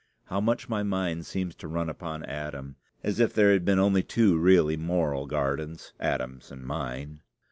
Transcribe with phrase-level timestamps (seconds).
[0.25, 4.01] (How much my mind seems to run upon Adam, as if there had been only
[4.01, 7.21] two really moral gardens Adam's and mine!)